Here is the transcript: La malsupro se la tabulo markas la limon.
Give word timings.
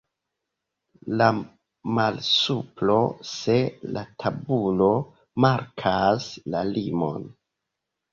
La 1.21 1.25
malsupro 1.97 2.95
se 3.31 3.57
la 3.97 4.03
tabulo 4.23 4.87
markas 5.47 6.27
la 6.55 6.65
limon. 6.71 7.29